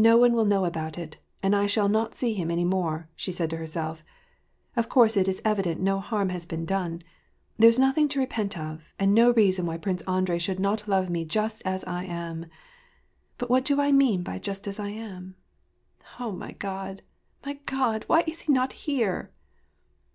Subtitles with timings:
[0.00, 3.34] No one will know about it, and I shall not see him any more," said
[3.44, 4.02] she to herself."
[4.74, 7.02] Of course it is evident no harm has been done;
[7.58, 11.26] there's nothing to repent of, and no reason why Prince Andrei should not love me
[11.26, 12.46] jtist as I am.
[13.36, 15.34] But what do I mean by just as I am?
[16.18, 17.02] O my God!
[17.44, 18.04] my God!
[18.06, 19.30] why is he not here